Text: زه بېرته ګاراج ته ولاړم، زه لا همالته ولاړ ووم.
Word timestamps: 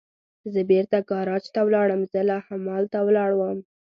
زه 0.53 0.59
بېرته 0.71 0.97
ګاراج 1.09 1.45
ته 1.53 1.59
ولاړم، 1.67 2.01
زه 2.11 2.19
لا 2.29 2.37
همالته 2.47 2.99
ولاړ 3.07 3.31
ووم. 3.35 3.59